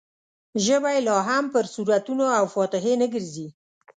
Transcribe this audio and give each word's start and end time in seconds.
ژبه 0.65 0.89
یې 0.95 1.01
لا 1.07 1.17
هم 1.27 1.43
پر 1.53 1.65
سورتونو 1.73 2.25
او 2.39 2.45
فاتحې 2.55 2.93
نه 3.01 3.07
ګرځي. 3.13 3.47